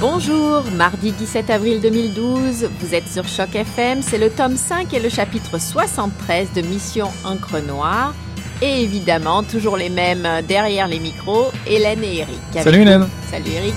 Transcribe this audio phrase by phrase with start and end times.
[0.00, 4.98] Bonjour, mardi 17 avril 2012, vous êtes sur Choc FM, c'est le tome 5 et
[4.98, 8.12] le chapitre 73 de Mission Encre Noire.
[8.62, 12.40] Et évidemment, toujours les mêmes derrière les micros, Hélène et Eric.
[12.62, 12.82] Salut.
[12.82, 13.06] Hélène.
[13.30, 13.74] Salut Eric.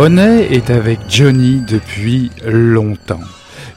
[0.00, 3.24] Honey est avec Johnny depuis longtemps.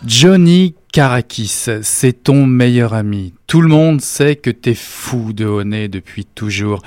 [0.06, 3.34] Johnny Karakis, c'est ton meilleur ami.
[3.48, 6.84] Tout le monde sait que t'es fou de Honey depuis toujours.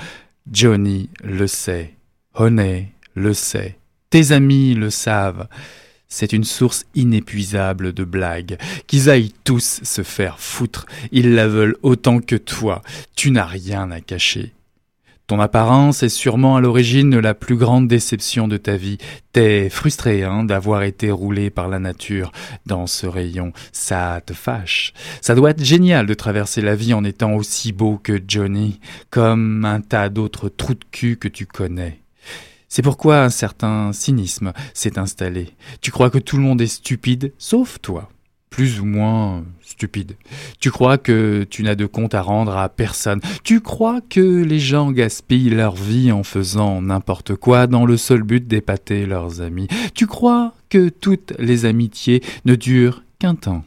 [0.49, 1.95] Johnny le sait.
[2.33, 3.77] Honey le sait.
[4.09, 5.49] Tes amis le savent.
[6.07, 8.57] C'est une source inépuisable de blagues.
[8.87, 10.85] Qu'ils aillent tous se faire foutre.
[11.11, 12.81] Ils la veulent autant que toi.
[13.17, 14.53] Tu n'as rien à cacher.
[15.27, 18.99] Ton apparence est sûrement à l'origine la plus grande déception de ta vie.
[19.33, 22.31] T'es frustré hein, d'avoir été roulé par la nature
[22.67, 23.51] dans ce rayon.
[23.71, 24.93] Ça te fâche.
[25.21, 28.79] Ça doit être génial de traverser la vie en étant aussi beau que Johnny,
[29.09, 32.01] comme un tas d'autres trous de cul que tu connais.
[32.69, 35.55] C'est pourquoi un certain cynisme s'est installé.
[35.81, 38.09] Tu crois que tout le monde est stupide, sauf toi.
[38.55, 40.15] Plus ou moins stupide.
[40.61, 43.19] Tu crois que tu n'as de compte à rendre à personne.
[43.43, 48.23] Tu crois que les gens gaspillent leur vie en faisant n'importe quoi dans le seul
[48.23, 49.67] but d'épater leurs amis.
[49.93, 53.65] Tu crois que toutes les amitiés ne durent qu'un temps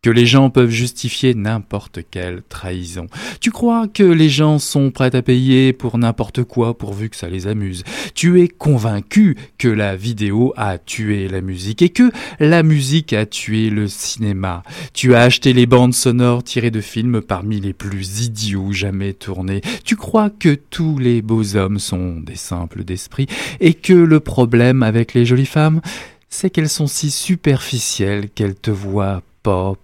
[0.00, 3.08] que les gens peuvent justifier n'importe quelle trahison.
[3.40, 7.28] Tu crois que les gens sont prêts à payer pour n'importe quoi pourvu que ça
[7.28, 7.82] les amuse?
[8.14, 13.26] Tu es convaincu que la vidéo a tué la musique et que la musique a
[13.26, 14.62] tué le cinéma.
[14.94, 19.62] Tu as acheté les bandes sonores tirées de films parmi les plus idiots jamais tournés.
[19.84, 23.26] Tu crois que tous les beaux hommes sont des simples d'esprit
[23.58, 25.80] et que le problème avec les jolies femmes,
[26.28, 29.22] c'est qu'elles sont si superficielles qu'elles te voient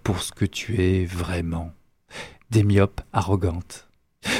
[0.03, 1.71] pour ce que tu es vraiment.
[2.51, 3.87] Des myopes arrogantes.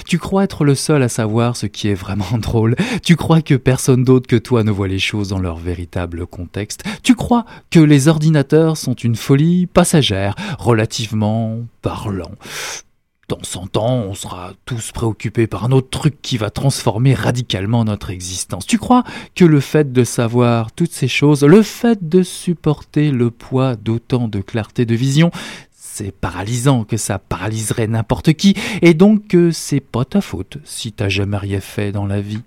[0.07, 2.75] Tu crois être le seul à savoir ce qui est vraiment drôle.
[3.03, 6.83] Tu crois que personne d'autre que toi ne voit les choses dans leur véritable contexte.
[7.01, 12.31] Tu crois que les ordinateurs sont une folie passagère, relativement parlant.
[13.27, 17.83] Dans 100 ans, on sera tous préoccupés par un autre truc qui va transformer radicalement
[17.83, 18.67] notre existence.
[18.67, 23.31] Tu crois que le fait de savoir toutes ces choses, le fait de supporter le
[23.31, 25.31] poids d'autant de clarté de vision,
[25.71, 30.91] c'est paralysant, que ça paralyserait n'importe qui, et donc que c'est pas ta faute si
[30.91, 32.41] t'as jamais rien fait dans la vie.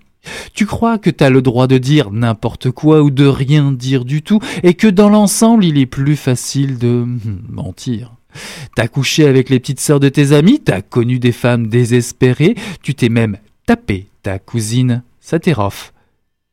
[0.53, 4.21] Tu crois que t'as le droit de dire n'importe quoi ou de rien dire du
[4.21, 8.13] tout, et que dans l'ensemble il est plus facile de hmm, mentir.
[8.75, 12.95] T'as couché avec les petites sœurs de tes amis, t'as connu des femmes désespérées, tu
[12.95, 15.93] t'es même tapé ta cousine Satéroff.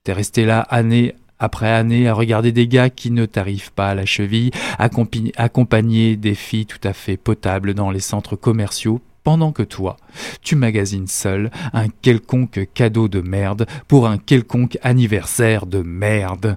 [0.05, 3.95] T'es resté là année après année à regarder des gars qui ne t'arrivent pas à
[3.95, 9.65] la cheville, accompagner des filles tout à fait potables dans les centres commerciaux, pendant que
[9.65, 9.97] toi,
[10.41, 16.57] tu magasines seul un quelconque cadeau de merde pour un quelconque anniversaire de merde.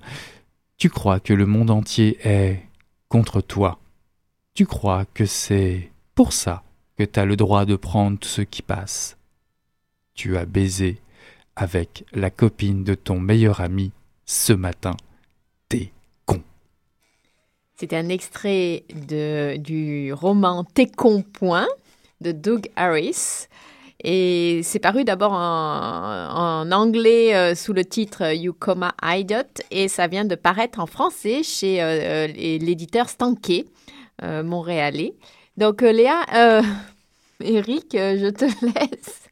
[0.77, 2.59] Tu crois que le monde entier est
[3.07, 3.79] contre toi.
[4.59, 6.63] Tu crois que c'est pour ça
[6.97, 9.15] que tu as le droit de prendre ce qui passe?
[10.15, 10.97] Tu as baisé
[11.55, 13.93] avec la copine de ton meilleur ami
[14.25, 14.97] ce matin.
[15.69, 15.93] T'es
[16.25, 16.41] con.
[17.77, 21.69] C'était un extrait du roman T'es con point
[22.19, 23.47] de Doug Harris.
[24.03, 30.07] Et c'est paru d'abord en, anglais euh, sous le titre You Coma Idiot et ça
[30.07, 33.65] vient de paraître en français chez euh, euh, l'éditeur Stanké,
[34.21, 35.13] montréalais.
[35.57, 36.25] Donc Léa,
[37.41, 39.28] Eric, je te laisse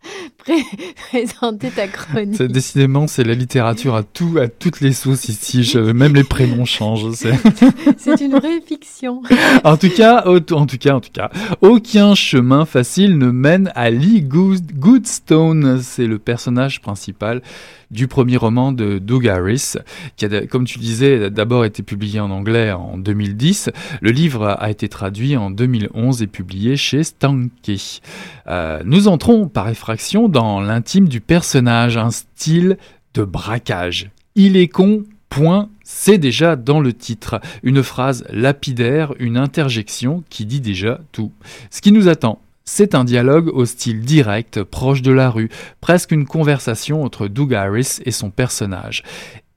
[1.09, 2.41] présenter ta chronique.
[2.41, 5.73] Décidément, c'est la littérature à tout, à toutes les sauces ici.
[5.93, 7.11] même les prénoms changent.
[7.97, 9.21] C'est une vraie fiction.
[9.63, 11.29] en tout cas, en tout cas, en tout cas,
[11.61, 15.81] aucun chemin facile ne mène à Lee Goodstone.
[15.81, 17.41] C'est le personnage principal
[17.89, 19.75] du premier roman de Doug Harris,
[20.17, 23.69] qui a, comme tu disais, d'abord été publié en anglais en 2010.
[24.01, 28.01] Le livre a été traduit en 2011 et publié chez Stanky.
[28.47, 29.96] Euh, nous entrons par effraction
[30.29, 32.77] dans l'intime du personnage, un style
[33.13, 34.11] de braquage.
[34.35, 37.41] Il est con, point, c'est déjà dans le titre.
[37.63, 41.31] Une phrase lapidaire, une interjection qui dit déjà tout.
[41.71, 45.49] Ce qui nous attend, c'est un dialogue au style direct, proche de la rue,
[45.81, 49.03] presque une conversation entre Doug Harris et son personnage.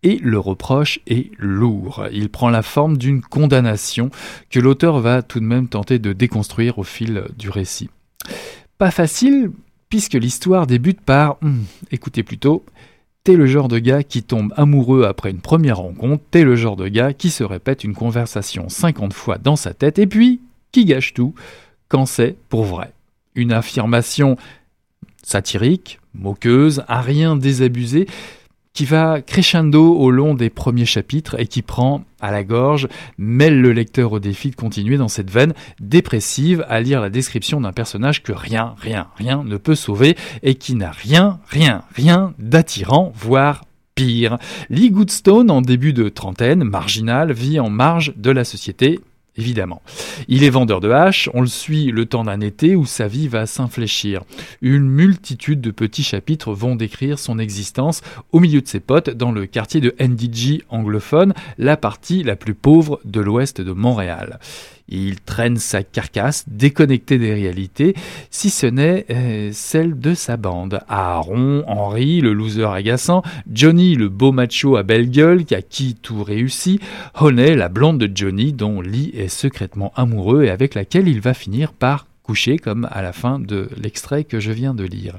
[0.02, 2.06] Et le reproche est lourd.
[2.12, 4.10] Il prend la forme d'une condamnation
[4.48, 7.90] que l'auteur va tout de même tenter de déconstruire au fil du récit.
[8.78, 9.50] Pas facile,
[9.90, 12.64] puisque l'histoire débute par hmm, écoutez plutôt,
[13.22, 16.76] T'es le genre de gars qui tombe amoureux après une première rencontre, t'es le genre
[16.76, 20.40] de gars qui se répète une conversation 50 fois dans sa tête et puis
[20.72, 21.34] qui gâche tout?
[21.88, 22.94] Quand c'est pour vrai?
[23.34, 24.38] Une affirmation
[25.22, 28.06] satirique, moqueuse, à rien désabusé,
[28.72, 32.88] qui va crescendo au long des premiers chapitres et qui prend à la gorge,
[33.18, 37.60] mêle le lecteur au défi de continuer dans cette veine dépressive à lire la description
[37.60, 42.34] d'un personnage que rien, rien, rien ne peut sauver et qui n'a rien, rien, rien
[42.38, 44.38] d'attirant, voire pire.
[44.68, 49.00] Lee Goodstone, en début de trentaine, marginal, vit en marge de la société
[49.40, 49.82] évidemment.
[50.28, 53.26] Il est vendeur de haches, on le suit le temps d'un été où sa vie
[53.26, 54.22] va s'infléchir.
[54.60, 59.32] Une multitude de petits chapitres vont décrire son existence au milieu de ses potes dans
[59.32, 64.38] le quartier de NDG anglophone, la partie la plus pauvre de l'ouest de Montréal.
[64.90, 67.94] Il traîne sa carcasse déconnectée des réalités,
[68.30, 70.80] si ce n'est euh, celle de sa bande.
[70.88, 76.22] Aaron, Henry, le loser agaçant, Johnny, le beau macho à belle gueule a qui tout
[76.22, 76.80] réussi,
[77.18, 81.34] Honey, la blonde de Johnny dont Lee est secrètement amoureux et avec laquelle il va
[81.34, 85.18] finir par coucher comme à la fin de l'extrait que je viens de lire.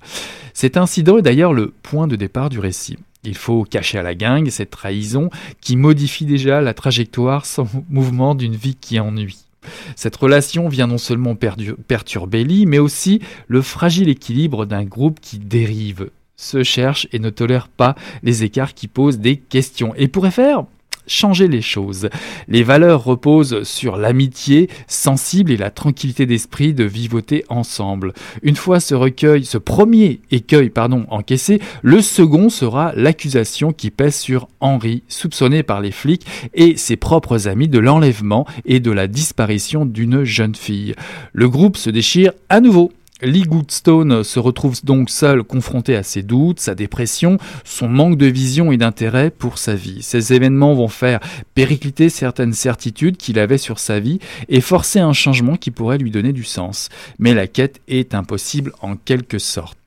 [0.53, 2.97] Cet incident est d'ailleurs le point de départ du récit.
[3.23, 5.29] Il faut cacher à la gang cette trahison
[5.61, 9.50] qui modifie déjà la trajectoire sans mouvement d'une vie qui ennuie.
[9.95, 15.37] Cette relation vient non seulement perturber Lee, mais aussi le fragile équilibre d'un groupe qui
[15.39, 19.93] dérive, se cherche et ne tolère pas les écarts qui posent des questions.
[19.95, 20.65] Et pourrait faire
[21.11, 22.09] changer les choses.
[22.47, 28.13] Les valeurs reposent sur l'amitié sensible et la tranquillité d'esprit de vivoter ensemble.
[28.41, 34.15] Une fois ce recueil, ce premier écueil, pardon, encaissé, le second sera l'accusation qui pèse
[34.15, 39.07] sur Henri, soupçonné par les flics et ses propres amis de l'enlèvement et de la
[39.07, 40.95] disparition d'une jeune fille.
[41.33, 46.23] Le groupe se déchire à nouveau Lee Goodstone se retrouve donc seul confronté à ses
[46.23, 50.01] doutes, sa dépression, son manque de vision et d'intérêt pour sa vie.
[50.01, 51.19] Ces événements vont faire
[51.53, 56.11] péricliter certaines certitudes qu'il avait sur sa vie et forcer un changement qui pourrait lui
[56.11, 56.89] donner du sens.
[57.19, 59.80] Mais la quête est impossible en quelque sorte.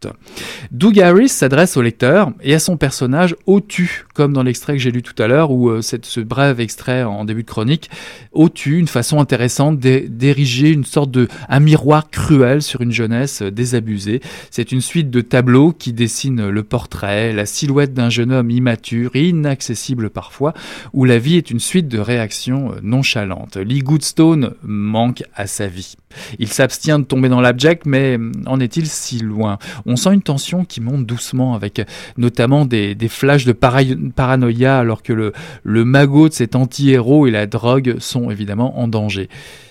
[0.71, 4.91] Doug Harris s'adresse au lecteur et à son personnage Otu, comme dans l'extrait que j'ai
[4.91, 7.91] lu tout à l'heure, où euh, ce bref extrait en début de chronique,
[8.33, 14.21] Otu, une façon intéressante d'ériger une sorte de un miroir cruel sur une jeunesse désabusée.
[14.51, 19.15] C'est une suite de tableaux qui dessinent le portrait, la silhouette d'un jeune homme immature,
[19.17, 20.55] inaccessible parfois,
[20.93, 23.57] où la vie est une suite de réactions euh, nonchalantes.
[23.57, 25.97] Lee Goodstone manque à sa vie.
[26.39, 29.59] Il s'abstient de tomber dans l'abject, mais hum, en est-il si loin?
[29.97, 31.83] Sent une tension qui monte doucement, avec
[32.17, 35.33] notamment des, flashs de paranoïa, alors que le,
[35.63, 39.29] le magot de cet anti-héros et la drogue sont évidemment en danger.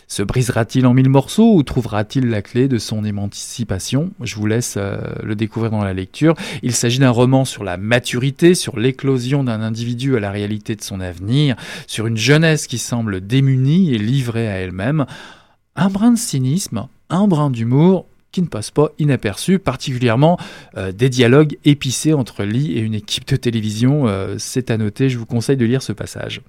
[0.08, 4.12] Se brisera-t-il en mille morceaux ou trouvera-t-il la clé de son émancipation?
[4.22, 6.36] Je vous laisse euh, le découvrir dans la lecture.
[6.62, 10.84] Il s'agit d'un roman sur la maturité, sur l'éclosion d'un individu à la réalité de
[10.84, 11.56] son avenir,
[11.88, 15.08] sur une jeunesse qui semble démunie et livrée à elle-même
[15.76, 20.38] un brin de cynisme, un brin d'humour qui ne passe pas inaperçu, particulièrement
[20.76, 24.08] euh, des dialogues épicés entre Lee et une équipe de télévision.
[24.08, 26.42] Euh, c'est à noter, je vous conseille de lire ce passage.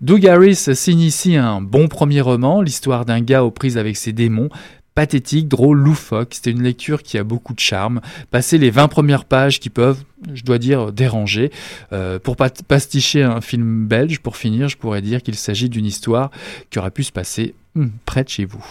[0.00, 4.12] Doug Harris signe ici un bon premier roman, l'histoire d'un gars aux prises avec ses
[4.12, 4.48] démons,
[4.94, 6.34] pathétique, drôle, loufoque.
[6.34, 8.00] C'était une lecture qui a beaucoup de charme.
[8.30, 11.50] Passer les 20 premières pages qui peuvent, je dois dire, déranger.
[11.92, 16.30] Euh, pour pasticher un film belge, pour finir, je pourrais dire qu'il s'agit d'une histoire
[16.70, 18.64] qui aurait pu se passer Hmm, près de chez vous.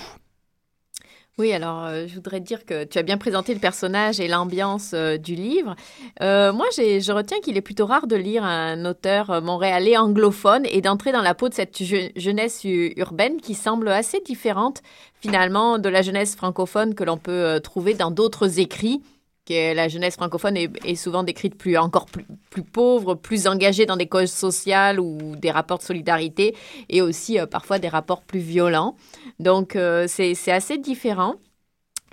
[1.40, 4.92] Oui, alors euh, je voudrais dire que tu as bien présenté le personnage et l'ambiance
[4.94, 5.76] euh, du livre.
[6.22, 10.82] Euh, moi, je retiens qu'il est plutôt rare de lire un auteur montréalais anglophone et
[10.82, 14.84] d'entrer dans la peau de cette jeunesse urbaine qui semble assez différente
[15.22, 19.02] finalement de la jeunesse francophone que l'on peut trouver dans d'autres écrits
[19.46, 23.98] que la jeunesse francophone est, souvent décrite plus encore plus, plus, pauvre, plus engagée dans
[23.98, 26.56] des causes sociales ou des rapports de solidarité
[26.90, 28.96] et aussi euh, parfois des rapports plus violents.
[29.40, 31.36] Donc euh, c'est assez différent.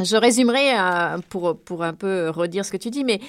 [0.03, 3.21] Je résumerai euh, pour, pour un peu redire ce que tu dis, mais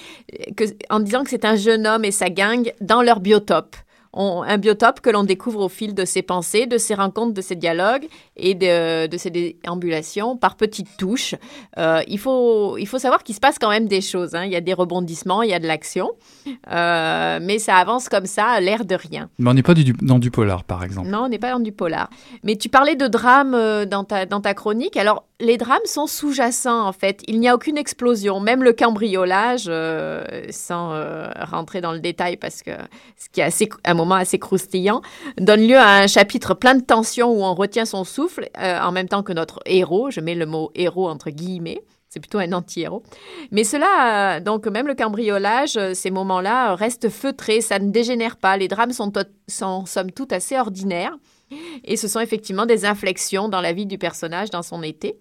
[0.88, 3.76] en disant que c'est un jeune homme et sa gang dans leur biotope
[4.14, 7.56] un biotope que l'on découvre au fil de ses pensées, de ses rencontres, de ses
[7.56, 11.34] dialogues et de, de ses déambulations par petites touches.
[11.78, 14.34] Euh, il, faut, il faut savoir qu'il se passe quand même des choses.
[14.34, 14.44] Hein.
[14.44, 16.10] Il y a des rebondissements, il y a de l'action,
[16.70, 19.30] euh, mais ça avance comme ça, à l'air de rien.
[19.38, 21.08] Mais on n'est pas du, dans du polar, par exemple.
[21.08, 22.10] Non, on n'est pas dans du polar.
[22.42, 24.96] Mais tu parlais de drame euh, dans ta, dans ta chronique.
[24.96, 27.22] Alors, les drames sont sous-jacents, en fait.
[27.26, 28.40] Il n'y a aucune explosion.
[28.40, 29.70] Même le cambriolage,
[30.50, 31.02] sans
[31.50, 32.70] rentrer dans le détail, parce que
[33.16, 35.02] ce qui est assez, un moment assez croustillant,
[35.38, 38.92] donne lieu à un chapitre plein de tension où on retient son souffle, euh, en
[38.92, 42.52] même temps que notre héros, je mets le mot héros entre guillemets, c'est plutôt un
[42.52, 43.02] anti-héros.
[43.50, 48.36] Mais cela, euh, donc même le cambriolage, euh, ces moments-là restent feutrés, ça ne dégénère
[48.36, 49.12] pas, les drames sont,
[49.48, 51.16] sont somme toute assez ordinaires,
[51.84, 55.18] et ce sont effectivement des inflexions dans la vie du personnage, dans son été.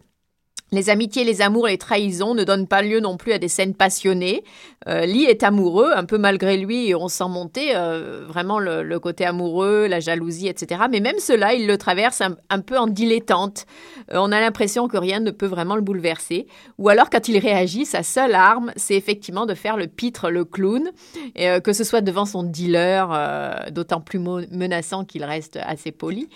[0.74, 3.76] Les amitiés, les amours, les trahisons ne donnent pas lieu non plus à des scènes
[3.76, 4.42] passionnées.
[4.88, 8.98] Euh, Lee est amoureux, un peu malgré lui, et on sent monter euh, vraiment le,
[9.00, 10.84] côté amoureux, la jalousie, etc.
[10.90, 13.66] Mais même cela, il le traverse un, peu en dilettante.
[14.14, 16.48] Euh, on a l'impression que rien ne peut vraiment le bouleverser.
[16.78, 20.46] Ou alors, quand il réagit, sa seule arme, c'est effectivement de faire le pitre, le
[20.46, 20.90] clown,
[21.36, 26.30] que ce soit devant son dealer, d'autant plus menaçant qu'il reste assez poli,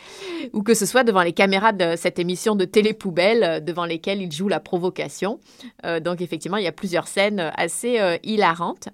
[0.51, 4.31] ou que ce soit devant les caméras de cette émission de télé-poubelle, devant lesquelles il
[4.31, 5.39] joue la provocation.
[5.85, 8.89] Euh, donc effectivement, il y a plusieurs scènes assez euh, hilarantes.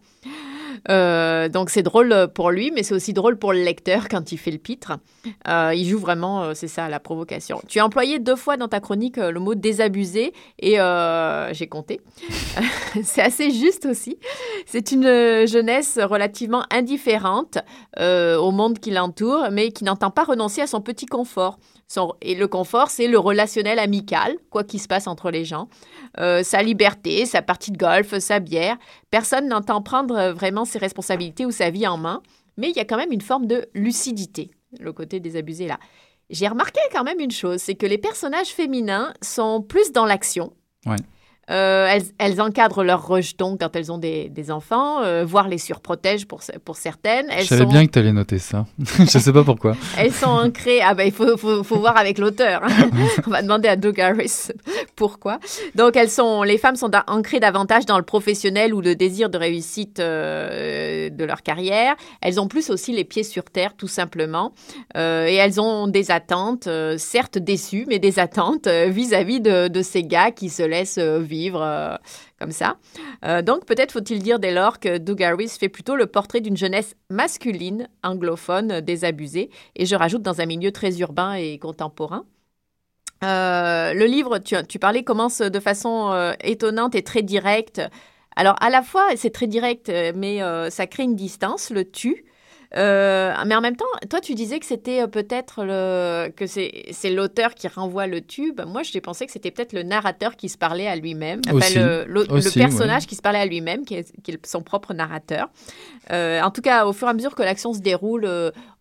[0.89, 4.37] Euh, donc c'est drôle pour lui, mais c'est aussi drôle pour le lecteur quand il
[4.37, 4.93] fait le pitre.
[5.47, 7.61] il joue vraiment, c'est ça, la provocation.
[7.67, 10.77] Tu as employé deux fois dans ta chronique le mot désabusé et
[11.51, 12.01] j'ai compté.
[13.03, 14.17] c'est assez juste aussi.
[14.65, 17.59] C'est une jeunesse relativement indifférente
[17.99, 21.59] au monde qui l'entoure, mais qui n'entend pas renoncer à son petit confort
[22.21, 25.67] et le confort, c'est le relationnel amical, quoi qu'il se passe entre les gens.
[26.19, 28.77] Euh, sa liberté, sa partie de golf, sa bière.
[29.09, 32.21] Personne n'entend prendre euh, vraiment ses responsabilités ou sa vie en main,
[32.57, 35.79] mais il y a quand même une forme de lucidité, le côté désabusé là.
[36.29, 40.53] J'ai remarqué quand même une chose, c'est que les personnages féminins sont plus dans l'action.
[41.49, 46.41] Euh, elles, encadrent leurs rejetons quand elles ont des, enfants, euh, voire les surprotègent pour,
[46.63, 47.25] pour certaines.
[47.29, 48.65] Elles Je savais bien que tu allais noter ça.
[48.79, 49.75] Je ne sais pas pourquoi.
[49.97, 50.81] elles sont ancrées.
[50.81, 52.61] Ah ben, il faut, faut, faut, voir avec l'auteur.
[52.63, 52.89] Hein.
[53.27, 54.49] On va demander à Doug Harris
[54.95, 55.39] pourquoi.
[55.75, 59.37] Donc, elles sont, les femmes sont ancrées davantage dans le professionnel ou le désir de
[59.37, 61.95] réussite euh, de leur carrière.
[62.21, 64.53] Elles ont plus aussi les pieds sur terre, tout simplement.
[64.95, 70.31] et elles ont des attentes, certes déçues, mais des attentes vis-à-vis de, de, ces gars
[70.31, 71.99] qui se laissent vivre vivre
[72.39, 72.77] comme ça.
[73.41, 76.95] donc peut-être faut-il dire dès lors que Doug Harris fait plutôt le portrait d'une jeunesse
[77.09, 82.25] masculine, anglophone, désabusée, et je rajoute dans un milieu très urbain et contemporain.
[83.21, 87.81] le livre, tu, tu, parlais, commence de façon étonnante et très directe.
[88.35, 92.25] Alors à la fois, c'est très direct, mais ça crée une distance, le tu.
[92.77, 97.09] Euh, mais en même temps, toi, tu disais que c'était euh, peut-être le que c'est
[97.09, 98.61] l'auteur qui renvoie le tube.
[98.65, 102.53] Moi, j'ai pensé que c'était peut-être le narrateur qui se parlait à lui-même, le, le,
[102.53, 105.49] personnage qui se parlait à lui-même, qui, est, son propre narrateur.
[106.11, 108.29] Euh, en tout cas, au fur et à mesure que l'action se déroule,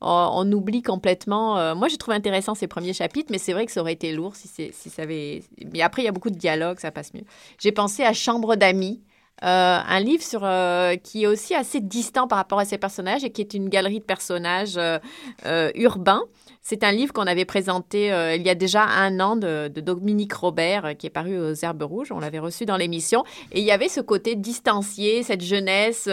[0.01, 1.75] on, oublie complètement.
[1.75, 4.37] moi, j'ai trouvé intéressant ces premiers chapitres, mais c'est vrai que ça aurait été lourd
[4.37, 5.43] si, si ça avait.
[5.73, 7.25] Mais après, il y a beaucoup de dialogues, ça passe mieux.
[7.59, 9.01] J'ai pensé à Chambre d'amis.
[9.43, 13.25] Euh, un livre sur, euh, qui est aussi assez distant par rapport à ces personnages
[13.25, 16.23] et qui est une galerie de personnages euh, urbains.
[16.63, 20.95] C'est un livre qu'on avait présenté il y a déjà un an de, Dominique Robert
[20.99, 22.13] qui est paru aux Herbes Rouges.
[22.13, 23.25] On l'avait reçu dans l'émission.
[23.51, 26.09] Et il y avait ce côté distancié, cette jeunesse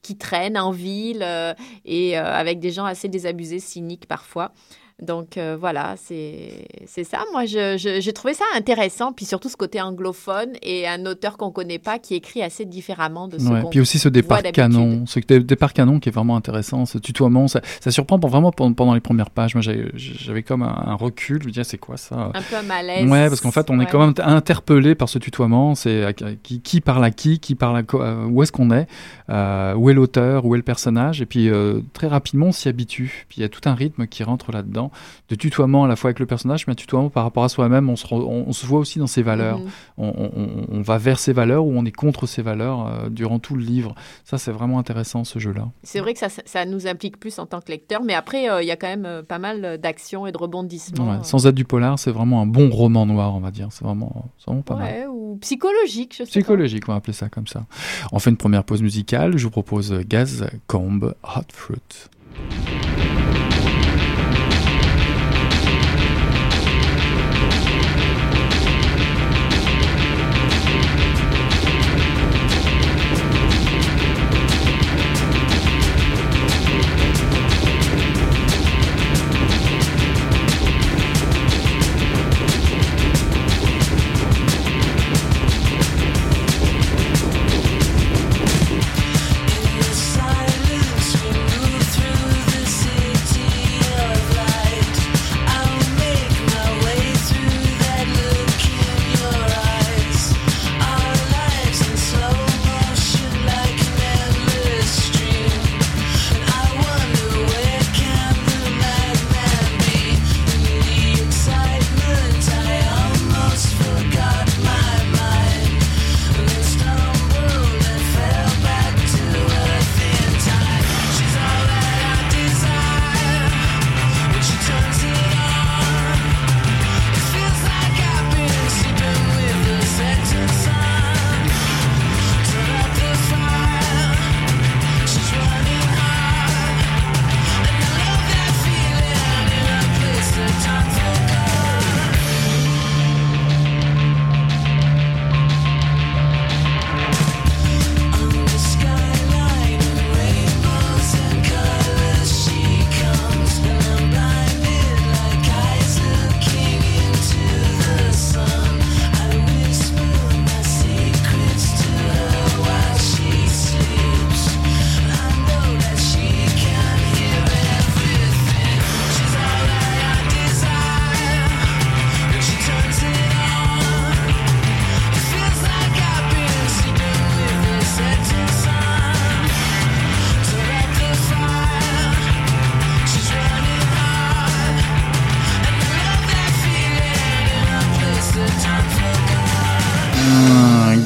[0.00, 1.24] qui traîne en ville
[1.84, 4.52] et avec des gens assez désabusés, cyniques parfois.
[5.02, 7.18] Donc euh, voilà, c'est ça.
[7.32, 11.78] Moi, j'ai trouvé ça intéressant, puis surtout ce côté anglophone et un auteur qu'on connaît
[11.78, 15.72] pas qui écrit assez différemment de ce ouais, Puis aussi ce départ canon, ce départ
[15.72, 19.54] canon qui est vraiment intéressant, ce tutoiement, ça, surprend vraiment pendant les premières pages.
[19.54, 19.62] Moi,
[19.94, 22.30] j'avais comme un, recul, je me disais, c'est quoi ça?
[22.34, 23.08] Un peu un malaise.
[23.08, 25.74] Ouais, parce qu'en fait, on est quand même interpellé par ce tutoiement.
[25.74, 28.86] C'est qui, qui, parle à qui, qui parle à euh, où est-ce qu'on est,
[29.30, 31.50] euh, où est l'auteur, où est le personnage, et puis
[31.94, 33.26] très rapidement, on s'y habitue.
[33.28, 34.89] Puis il y a tout un rythme qui rentre là-dedans
[35.28, 37.88] de tutoiement à la fois avec le personnage, mais un tutoiement par rapport à soi-même.
[37.88, 39.58] On se, on, se voit aussi dans ses valeurs.
[39.58, 39.68] Mhm.
[39.98, 43.62] On, va vers ses valeurs ou on est contre ses valeurs euh, durant tout le
[43.62, 43.94] livre.
[44.24, 45.68] Ça, c'est vraiment intéressant ce jeu-là.
[45.82, 48.62] C'est vrai que ça, ça, nous implique plus en tant que lecteur, mais après, euh,
[48.62, 51.22] il y a quand même euh, pas mal d'actions et de rebondissements.
[51.22, 53.68] sans être du polar, c'est vraiment un bon roman noir, on va dire.
[53.70, 55.08] C'est vraiment, vraiment, pas mal.
[55.08, 57.64] Ou psychologique, je sais Psychologique, on va appeler ça comme ça.
[58.12, 59.36] On fait une première pause musicale.
[59.36, 62.08] Je vous propose Gaz Combe Hot Fruit.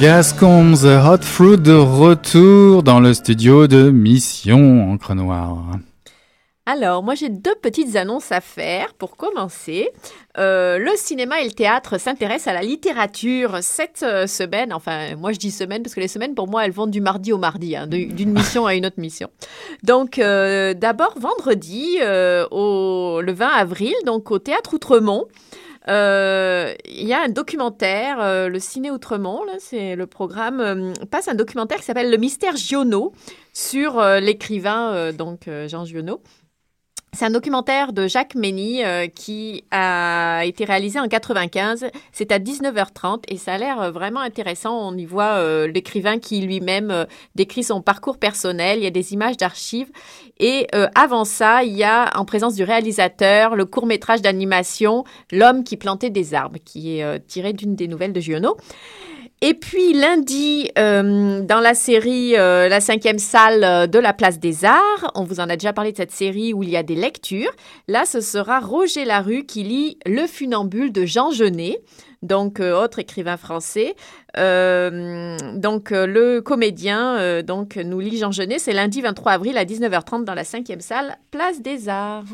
[0.07, 5.79] Gascons Hot Fruit de retour dans le studio de Mission Encre Noire.
[6.67, 9.89] Alors, moi j'ai deux petites annonces à faire pour commencer.
[10.37, 14.73] Euh, le cinéma et le théâtre s'intéressent à la littérature cette euh, semaine.
[14.73, 17.33] Enfin, moi je dis semaine parce que les semaines pour moi elles vont du mardi
[17.33, 19.29] au mardi, hein, d'une mission à une autre mission.
[19.81, 21.97] Donc, euh, d'abord vendredi,
[22.51, 25.25] au, le 20 avril, donc au théâtre Outremont.
[25.87, 31.27] Euh, il y a un documentaire, euh, le Ciné Outremont, c'est le programme, euh, passe
[31.27, 33.13] un documentaire qui s'appelle Le mystère Giono
[33.53, 36.21] sur l'écrivain donc Jean Giono.
[37.15, 41.85] C'est un documentaire de Jacques Mény euh, qui a été réalisé en 95.
[42.11, 44.77] C'est à 19h30 et ça a l'air vraiment intéressant.
[44.77, 48.79] On y voit euh, l'écrivain qui lui-même euh, décrit son parcours personnel.
[48.79, 49.89] Il y a des images d'archives.
[50.39, 55.63] Et avant ça, il y a en présence du réalisateur le court métrage d'animation L'homme
[55.63, 58.57] qui plantait des arbres, qui est tiré d'une des nouvelles de Giono.
[59.47, 64.39] Et puis lundi, euh, dans la série euh, La cinquième salle euh, de la Place
[64.39, 66.81] des Arts, on vous en a déjà parlé de cette série où il y a
[66.81, 67.51] des lectures.
[67.87, 71.79] Là, ce sera Roger Larue qui lit Le funambule de Jean Genet
[72.25, 73.95] donc euh, autre écrivain français.
[74.37, 79.65] Euh, donc euh, le comédien donc nous lit Jean Genet, c'est lundi 23 avril à
[79.65, 82.25] 19h30 dans la cinquième salle, place des Arts.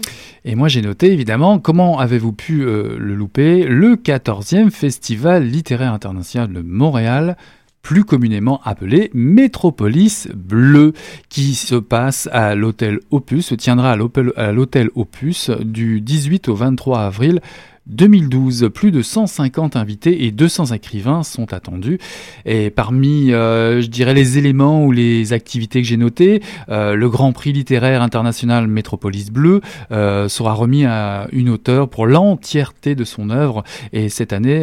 [0.46, 6.52] Et moi j'ai noté évidemment, comment avez-vous pu le louper, le 14e Festival littéraire international
[6.52, 7.38] de Montréal
[7.82, 10.94] plus communément appelé Métropolis Bleu,
[11.30, 17.00] qui se passe à l'hôtel Opus, se tiendra à l'hôtel Opus du 18 au 23
[17.00, 17.42] avril
[17.88, 22.00] 2012, plus de 150 invités et 200 écrivains sont attendus.
[22.46, 27.10] Et parmi, euh, je dirais, les éléments ou les activités que j'ai notées, euh, le
[27.10, 33.04] Grand Prix littéraire international Métropolis Bleu euh, sera remis à une auteure pour l'entièreté de
[33.04, 33.64] son œuvre.
[33.94, 34.62] Et cette année,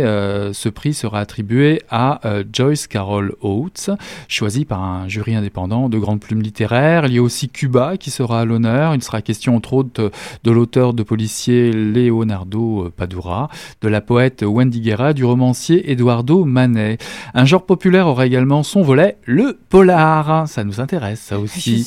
[0.52, 2.20] ce prix sera attribué à
[2.52, 3.90] Joyce Carol Oates,
[4.28, 7.06] choisie par un jury indépendant de grandes plumes littéraires.
[7.06, 8.94] Il y a aussi Cuba qui sera à l'honneur.
[8.94, 10.10] Il sera question entre autres
[10.44, 16.98] de, l'auteur de policier Leonardo De la poète Wendy Guerra, du romancier Eduardo Manet.
[17.34, 20.46] Un genre populaire aura également son volet, le polar.
[20.48, 21.86] Ça nous intéresse, ça aussi.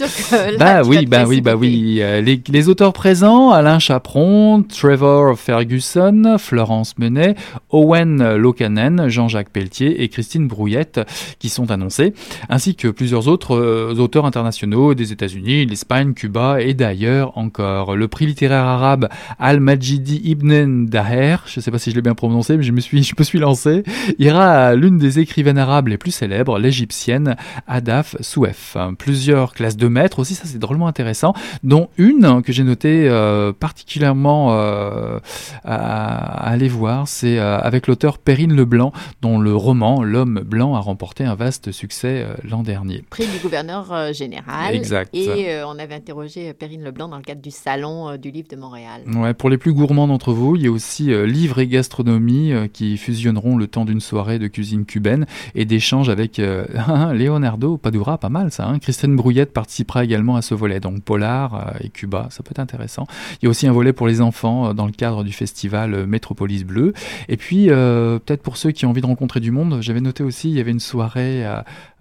[0.60, 1.99] bah oui, bah oui, bah oui.
[2.01, 7.36] Euh, les, auteurs présents, Alain Chaperon, Trevor Ferguson, Florence Menet,
[7.69, 11.01] Owen Locanen, Jean-Jacques Pelletier et Christine Brouillette
[11.39, 12.13] qui sont annoncés,
[12.49, 17.95] ainsi que plusieurs autres euh, auteurs internationaux des États-Unis, l'Espagne, Cuba et d'ailleurs encore.
[17.95, 21.11] Le prix littéraire arabe Al-Majidi Ibn Daher
[21.45, 23.24] je ne sais pas si je l'ai bien prononcé, mais je me suis, je me
[23.24, 23.84] suis lancé,
[24.19, 27.36] ira à l'une des écrivaines arabes les plus célèbres, l'égyptienne
[27.67, 28.78] Adaf Souef.
[28.97, 33.54] Plusieurs classes de maîtres aussi, ça c'est drôlement intéressant, dont une que j'ai notée euh,
[33.54, 35.19] particulièrement euh,
[35.63, 40.80] à, aller voir, c'est euh, avec l'auteur Perrine Leblanc, dont le roman L'homme blanc a
[40.80, 43.04] remporté un vaste succès l'an dernier.
[43.10, 44.76] Prix du gouverneur général.
[44.76, 45.13] Exact.
[45.13, 49.02] Et on avait interrogé Perrine Leblanc dans le cadre du salon du livre de Montréal.
[49.15, 52.53] Ouais, pour les plus gourmands d'entre vous, il y a aussi euh, livres et gastronomie
[52.53, 56.65] euh, qui fusionneront le temps d'une soirée de cuisine cubaine et d'échanges avec euh,
[57.13, 58.67] Leonardo Padura, pas mal ça.
[58.67, 58.79] Hein.
[58.79, 63.07] Christiane Brouillette participera également à ce volet, donc Polar et Cuba, ça peut être intéressant.
[63.41, 66.63] Il y a aussi un volet pour les enfants dans le cadre du festival Métropolis
[66.63, 66.93] Bleu.
[67.29, 70.49] Et puis, peut-être pour ceux qui ont envie de rencontrer du monde, j'avais noté aussi,
[70.49, 71.45] il y avait une soirée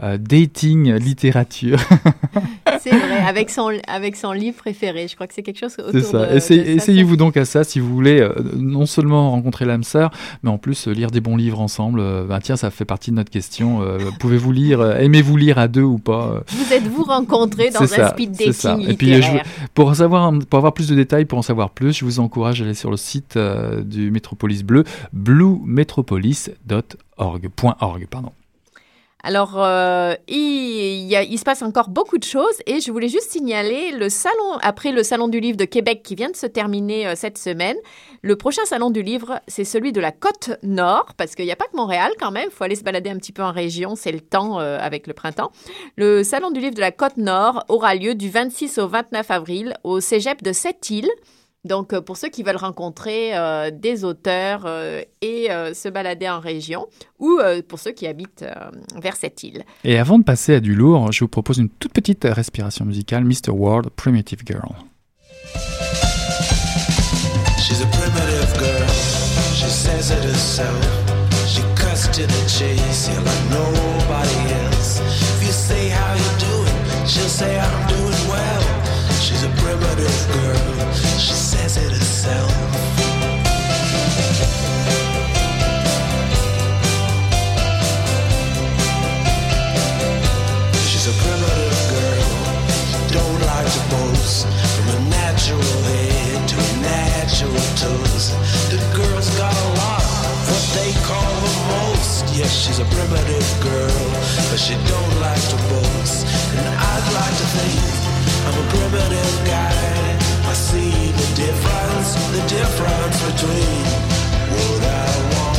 [0.00, 1.78] dating littérature.
[2.81, 5.09] c'est vrai, avec son, avec son livre préféré.
[5.09, 6.35] Je crois que c'est quelque chose autour ça.
[6.35, 10.11] Essayez-vous donc à ça si vous voulez non seulement rencontrer l'âme sœur,
[10.43, 12.01] mais en plus euh, lire des bons livres ensemble.
[12.01, 13.83] Euh, ben, tiens, ça fait partie de notre question.
[13.83, 18.33] Euh, pouvez-vous lire Aimez-vous lire à deux ou pas Vous êtes-vous rencontrés dans un speed
[18.33, 19.23] dating Et puis,
[19.75, 22.64] pour, savoir, pour avoir plus de détails, pour en savoir plus, je vous encourage à
[22.64, 23.38] aller sur le site
[23.85, 27.49] du Métropolis Bleu, bluemetropolis.org.
[28.11, 28.33] Pardon.
[29.22, 33.92] Alors, euh, il, il, se passe encore beaucoup de choses et je voulais juste signaler
[33.92, 37.14] le salon, après le Salon du Livre de Québec qui vient de se terminer euh,
[37.16, 37.76] cette semaine,
[38.22, 41.56] le prochain Salon du Livre, c'est celui de la Côte Nord, parce qu'il n'y a
[41.56, 43.94] pas que Montréal quand même, il faut aller se balader un petit peu en région,
[43.94, 45.52] c'est le temps euh, avec le printemps.
[45.96, 49.74] Le Salon du Livre de la Côte Nord aura lieu du 26 au 29 avril
[49.85, 51.11] au Cégep de Sept-Îles.
[51.64, 56.40] Donc, euh, pour ceux qui veulent rencontrer euh, des auteurs euh, et se balader en
[56.40, 56.87] région,
[57.18, 58.44] ou pour ceux qui habitent
[59.01, 59.64] vers cette île.
[59.85, 63.25] Et avant de passer à du lourd, je vous propose une toute petite respiration musicale,
[63.25, 63.51] Mr.
[63.51, 64.75] World, Primitive Girl.
[67.59, 68.88] She's a primitive girl,
[69.55, 71.20] she says it herself.
[71.46, 75.01] She cuts to the chase, you're like nobody else.
[75.01, 78.62] If you say how you doing, she'll say I'm doing well.
[79.20, 80.92] She's a primitive girl,
[93.90, 94.46] boast.
[94.74, 98.24] From a natural head to a natural toes.
[98.70, 100.03] The girl's got a lot,
[100.48, 102.24] what they call the most.
[102.38, 104.03] Yes, she's a primitive girl,
[104.48, 106.26] but she don't like to boast.
[106.57, 107.83] And I'd like to think
[108.46, 110.00] I'm a primitive guy.
[110.50, 113.85] I see the difference, the difference between
[114.55, 115.59] what I want,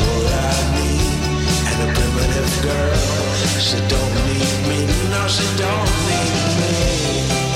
[0.00, 1.20] what I need,
[1.68, 3.29] and a primitive girl.
[3.40, 7.49] She don't need me, no, she don't need me.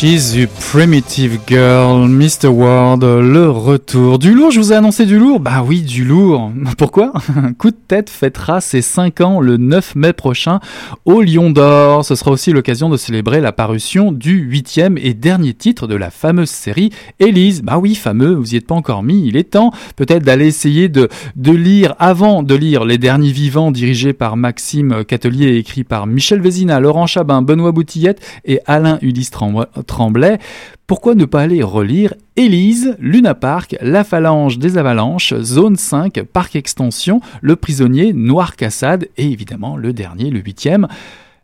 [0.00, 2.46] She's a Primitive Girl, Mr.
[2.46, 4.18] World, le retour.
[4.18, 6.50] Du lourd, je vous ai annoncé du lourd Bah oui, du lourd.
[6.78, 7.12] Pourquoi?
[7.58, 10.60] Coup de tête fêtera ses 5 ans le 9 mai prochain
[11.04, 12.02] au Lion d'Or.
[12.06, 16.08] Ce sera aussi l'occasion de célébrer la parution du huitième et dernier titre de la
[16.08, 17.60] fameuse série Élise.
[17.60, 20.88] Bah oui, fameux, vous y êtes pas encore mis, il est temps peut-être d'aller essayer
[20.88, 25.84] de, de lire, avant de lire Les Derniers Vivants dirigés par Maxime Catelier et écrit
[25.84, 29.66] par Michel Vézina, Laurent Chabin, Benoît Boutillette et Alain Ulysse Tremblay,
[30.86, 36.56] pourquoi ne pas aller relire Élise, Luna Park, La Phalange des Avalanches, Zone 5, Parc
[36.56, 40.88] Extension, Le Prisonnier, Noir Cassade et évidemment le dernier, le huitième,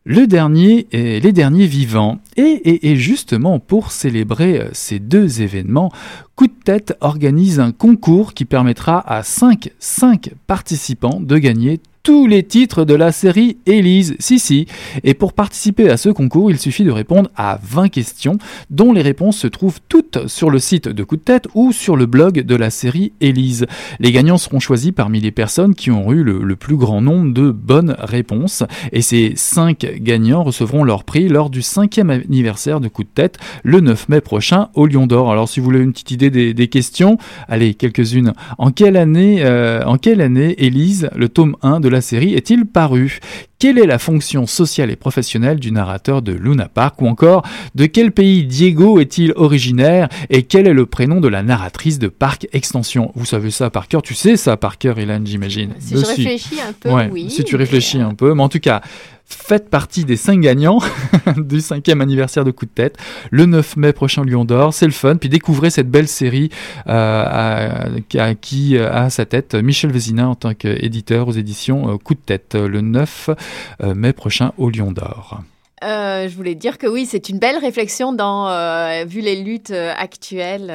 [0.05, 2.19] le dernier et les derniers vivants.
[2.37, 5.91] Et, et, justement, pour célébrer euh, ces deux événements,
[6.37, 12.29] Coup de tête organise un concours qui permettra à 5, 5 participants de gagner tous
[12.29, 14.15] les titres de la série Élise.
[14.21, 14.67] Si, si.
[15.03, 18.39] Et pour participer à ce concours, il suffit de répondre à 20 questions,
[18.71, 21.97] dont les réponses se trouvent toutes sur le site de Coup de tête ou sur
[21.97, 23.67] le blog de la série Élise.
[23.99, 27.51] Les gagnants seront choisis parmi les personnes qui ont eu le, plus grand nombre de
[27.51, 28.63] bonnes réponses.
[28.93, 33.37] Et ces 5 gagnants recevront leur prix lors du 5e anniversaire de Coup de tête
[33.65, 35.33] le 9 mai prochain au Lion d'Or.
[35.33, 38.33] Alors si vous voulez une petite idée des, questions, allez, quelques-unes.
[38.59, 42.67] En quelle année, euh, en quelle année Élise, le tome 1 de la série est-il
[42.67, 43.19] paru?
[43.59, 47.43] Quelle est la fonction sociale et professionnelle du narrateur de Luna Park Ou encore,
[47.75, 52.09] de quel pays Diego est-il originaire Et quel est le prénom de la narratrice de
[52.09, 53.13] Parc Extension?
[53.15, 55.71] Vous savez ça par cœur, tu sais ça par cœur, Hélène, j'imagine.
[55.79, 57.31] Si je réfléchis un peu, oui.
[57.31, 58.83] Si tu réfléchis un peu, mais en tout cas,
[59.27, 60.79] faites partie des 5 gagnants
[61.37, 62.97] du cinquième anniversaire de Coup de tête,
[63.31, 66.51] le 9 mai prochain Lyon d'Or, c'est le fun, puis découvrez cette belle série
[66.87, 72.15] euh, qui a à sa tête Michel Vézina en tant qu'éditeur aux éditions euh, Coup
[72.15, 73.35] de tête, le 9 euh,
[73.81, 75.41] mai prochain au Lion d'Or.
[75.85, 79.73] Euh, je voulais dire que oui, c'est une belle réflexion dans, euh, vu les luttes
[79.73, 80.73] euh, actuelles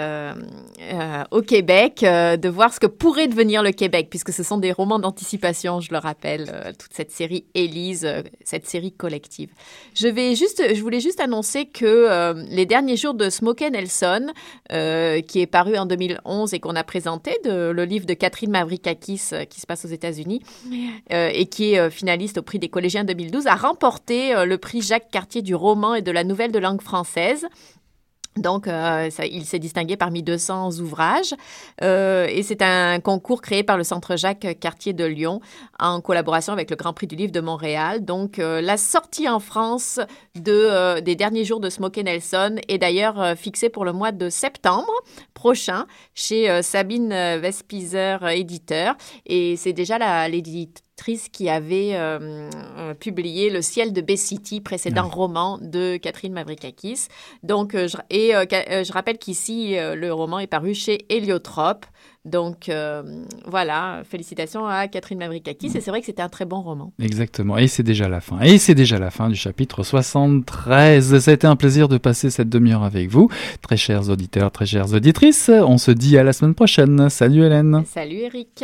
[1.32, 5.00] au Québec, de voir ce que pourrait devenir le Québec, puisque ce sont des romans
[5.00, 8.08] d'anticipation, je le rappelle, toute cette série Élise,
[8.44, 9.50] cette série collective.
[9.96, 14.28] Je vais juste, je voulais juste annoncer que les derniers jours de Smokey Nelson,
[14.70, 19.32] qui est paru en 2011 et qu'on a présenté, de, le livre de Catherine Mavrikakis
[19.50, 20.42] qui se passe aux États-Unis
[21.10, 25.41] et qui est finaliste au prix des collégiens 2012, a remporté le prix Jacques Cartier
[25.41, 27.47] du roman et de la nouvelle de langue française.
[28.36, 31.34] Donc, euh, il s'est distingué parmi 200 ouvrages
[31.82, 35.39] euh, et c'est un concours créé par le Centre Jacques Cartier de Lyon
[35.80, 38.04] en collaboration avec le Grand Prix du Livre de Montréal.
[38.04, 40.01] Donc, euh, la sortie en France
[40.36, 44.91] de, des derniers jours de Smokey Nelson est d'ailleurs fixée pour le mois de septembre
[45.34, 48.95] prochain chez Sabine Vespizer, éditeur.
[49.25, 50.84] Et c'est déjà l'éditeur
[51.32, 57.08] qui avait euh, euh, publié Le ciel de Bay-City, précédent roman de Catherine Mavrikakis.
[57.44, 61.86] Donc, euh, je, et je rappelle qu'ici, le roman est paru chez Héliotrope.
[62.24, 62.70] Donc
[63.48, 65.72] voilà, félicitations à Catherine Mavrikakis.
[65.76, 66.94] Et c'est vrai que c'était un très bon roman.
[67.00, 67.58] Exactement.
[67.58, 68.40] Et c'est déjà la fin.
[68.42, 71.18] Et c'est déjà la fin du chapitre 73.
[71.20, 73.30] Ça a été un plaisir de passer cette demi-heure avec vous.
[73.62, 77.10] Très chers auditeurs, très chères auditrices, on se dit à la semaine prochaine.
[77.10, 77.84] Salut Hélène.
[77.88, 78.64] Salut Eric.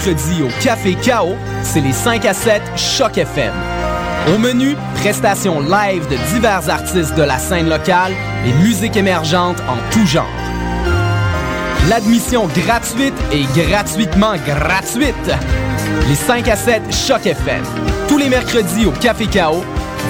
[0.00, 3.52] Mercredis au Café Chaos, c'est les 5 à 7 Choc FM.
[4.34, 8.14] Au menu, prestations live de divers artistes de la scène locale
[8.46, 10.24] et musique émergente en tout genre.
[11.90, 15.14] L'admission gratuite et gratuitement gratuite.
[16.08, 17.62] Les 5 à 7 Choc FM.
[18.08, 19.64] Tous les mercredis au Café Chaos,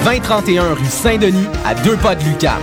[0.05, 2.61] 2031 rue Saint-Denis, à deux pas de Lucam.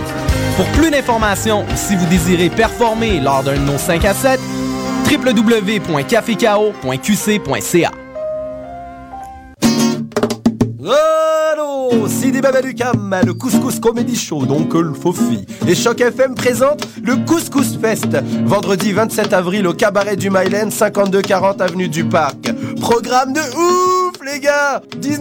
[0.55, 4.38] Pour plus d'informations ou si vous désirez performer lors d'un de nos 5 à 7,
[5.09, 7.91] www.cafécao.qc.ca.
[11.51, 15.45] Allô, Sidi Babalucam, le Couscous Comedy Show, donc le Fofi.
[15.67, 18.07] Et Choc FM présente le Couscous Fest,
[18.45, 22.53] vendredi 27 avril au cabaret du Myland, 5240 avenue du Parc.
[22.79, 25.19] Programme de ouf, les gars 19